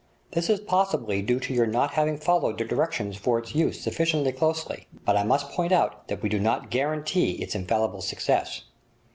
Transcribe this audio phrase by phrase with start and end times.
[0.31, 4.31] This is possibly due to your not having followed the directions for its use sufficiently
[4.31, 8.63] closely, but I must point out that we do not guarantee its infallible success.